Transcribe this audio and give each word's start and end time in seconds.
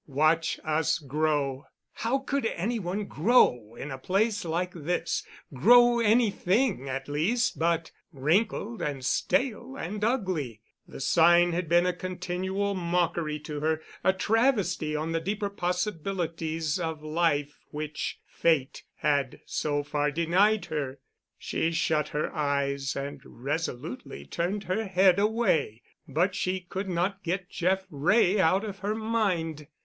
"Watch 0.07 0.59
Us 0.63 0.97
Grow!" 0.97 1.67
How 1.93 2.17
could 2.17 2.47
any 2.47 2.79
one 2.79 3.05
grow 3.05 3.75
in 3.75 3.91
a 3.91 3.99
place 3.99 4.43
like 4.43 4.73
this—grow 4.73 5.99
anything, 5.99 6.89
at 6.89 7.07
least, 7.07 7.59
but 7.59 7.91
wrinkled 8.11 8.81
and 8.81 9.05
stale 9.05 9.75
and 9.77 10.03
ugly. 10.03 10.59
The 10.87 11.01
sign 11.01 11.51
had 11.53 11.69
been 11.69 11.85
a 11.85 11.93
continual 11.93 12.73
mockery 12.73 13.37
to 13.41 13.59
her, 13.59 13.83
a 14.03 14.11
travesty 14.11 14.95
on 14.95 15.11
the 15.11 15.19
deeper 15.19 15.51
possibilities 15.51 16.79
of 16.79 17.03
life 17.03 17.59
which 17.69 18.19
Fate 18.27 18.81
had 19.01 19.41
so 19.45 19.83
far 19.83 20.09
denied 20.09 20.65
her. 20.65 20.97
She 21.37 21.71
shut 21.71 22.07
her 22.07 22.33
eyes 22.33 22.95
and 22.95 23.21
resolutely 23.23 24.25
turned 24.25 24.63
her 24.63 24.85
head 24.87 25.19
away, 25.19 25.83
but 26.07 26.33
she 26.33 26.59
could 26.61 26.89
not 26.89 27.21
get 27.21 27.51
Jeff 27.51 27.85
Wray 27.91 28.39
out 28.39 28.63
of 28.65 28.79
her 28.79 28.95
mind. 28.95 29.67